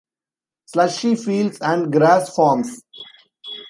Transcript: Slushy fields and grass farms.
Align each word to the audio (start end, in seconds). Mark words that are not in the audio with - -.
Slushy 0.65 1.13
fields 1.13 1.59
and 1.61 1.91
grass 1.93 2.33
farms. 2.35 2.81